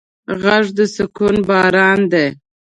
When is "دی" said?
2.11-2.27